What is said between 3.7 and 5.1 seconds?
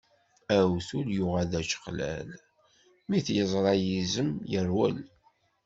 yizem, yerwel.